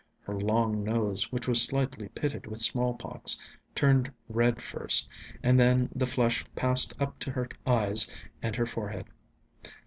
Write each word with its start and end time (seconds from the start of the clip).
Her 0.23 0.33
long 0.33 0.83
nose, 0.83 1.31
which 1.31 1.47
was 1.47 1.61
slightly 1.61 2.09
pitted 2.09 2.47
with 2.47 2.59
smallpox, 2.59 3.39
turned 3.75 4.11
red 4.29 4.59
first, 4.63 5.07
and 5.43 5.59
then 5.59 5.89
the 5.93 6.07
flush 6.07 6.43
passed 6.55 6.99
up 6.99 7.19
to 7.19 7.29
her 7.29 7.47
eyes 7.67 8.09
and 8.41 8.55
her 8.55 8.65
forehead. 8.65 9.05